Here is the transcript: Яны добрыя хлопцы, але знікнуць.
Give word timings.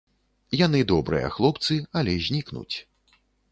Яны 0.65 0.79
добрыя 0.91 1.29
хлопцы, 1.37 1.79
але 2.03 2.17
знікнуць. 2.31 2.75